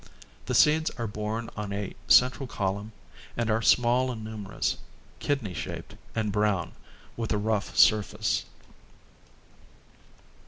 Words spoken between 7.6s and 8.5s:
surface.